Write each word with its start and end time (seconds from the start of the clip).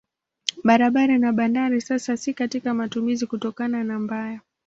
Barabara 0.63 1.17
na 1.17 1.31
bandari 1.31 1.81
sasa 1.81 2.17
si 2.17 2.33
katika 2.33 2.73
matumizi 2.73 3.27
kutokana 3.27 3.83
na 3.83 3.99
mbaya. 3.99 4.39